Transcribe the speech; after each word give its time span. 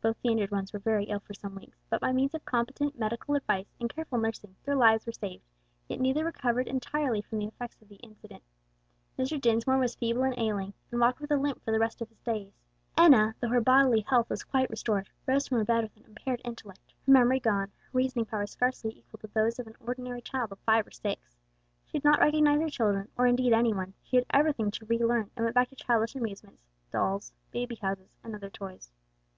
Both 0.00 0.16
the 0.22 0.30
injured 0.30 0.50
ones 0.50 0.72
were 0.72 0.78
very 0.78 1.04
ill 1.08 1.20
for 1.20 1.34
some 1.34 1.54
weeks, 1.54 1.76
but 1.90 2.00
by 2.00 2.10
means 2.10 2.32
of 2.34 2.42
competent 2.46 2.98
medical 2.98 3.34
advice 3.34 3.66
and 3.78 3.94
careful 3.94 4.16
nursing, 4.16 4.56
their 4.64 4.74
lives 4.74 5.04
were 5.04 5.12
saved; 5.12 5.44
yet 5.88 6.00
neither 6.00 6.24
recovered 6.24 6.66
entirely 6.66 7.20
from 7.20 7.38
the 7.38 7.48
effects 7.48 7.82
of 7.82 7.90
the 7.90 8.02
accident. 8.02 8.42
Mr. 9.18 9.38
Dinsmore 9.38 9.76
was 9.76 9.94
feeble 9.94 10.22
and 10.22 10.32
ailing, 10.38 10.72
and 10.90 10.98
walked 11.02 11.20
with 11.20 11.30
a 11.32 11.36
limp 11.36 11.62
for 11.62 11.70
the 11.72 11.78
rest 11.78 12.00
of 12.00 12.08
his 12.08 12.22
days, 12.22 12.50
and 12.96 13.12
Enna, 13.14 13.34
though 13.40 13.50
her 13.50 13.60
bodily 13.60 14.00
health 14.00 14.30
was 14.30 14.42
quite 14.42 14.70
restored, 14.70 15.10
rose 15.26 15.46
from 15.46 15.58
her 15.58 15.66
bed 15.66 15.82
with 15.84 15.98
an 15.98 16.06
impaired 16.06 16.40
intellect, 16.46 16.94
her 17.04 17.12
memory 17.12 17.38
gone, 17.38 17.68
her 17.68 17.74
reasoning 17.92 18.24
powers 18.24 18.52
scarcely 18.52 18.96
equal 18.96 19.18
to 19.18 19.26
those 19.26 19.58
of 19.58 19.66
an 19.66 19.76
ordinary 19.80 20.22
child 20.22 20.50
of 20.50 20.58
five 20.60 20.86
or 20.86 20.90
six. 20.92 21.36
She 21.84 21.98
did 21.98 22.04
not 22.04 22.20
recognize 22.20 22.62
her 22.62 22.70
children, 22.70 23.10
or 23.18 23.26
indeed 23.26 23.52
any 23.52 23.74
one; 23.74 23.92
she 24.02 24.16
had 24.16 24.24
everything 24.30 24.70
to 24.70 24.86
relearn 24.86 25.30
and 25.36 25.44
went 25.44 25.54
back 25.54 25.68
to 25.68 25.76
childish 25.76 26.14
amusements, 26.14 26.62
dolls, 26.90 27.34
baby 27.50 27.74
houses 27.74 28.16
and 28.24 28.34
other 28.34 28.48
toys. 28.48 28.90